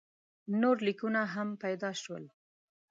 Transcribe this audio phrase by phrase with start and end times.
[0.61, 2.23] نور لیکونه هم پیدا شول.